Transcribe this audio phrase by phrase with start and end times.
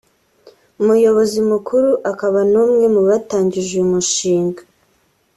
[0.81, 4.61] umuyobozi mukuru akaba n’umwe mu batangije uyu mushinga